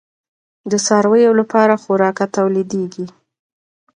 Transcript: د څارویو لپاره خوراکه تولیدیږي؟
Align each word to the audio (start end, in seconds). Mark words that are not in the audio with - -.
د 0.71 0.73
څارویو 0.85 1.31
لپاره 1.41 1.73
خوراکه 1.83 2.25
تولیدیږي؟ 2.35 3.05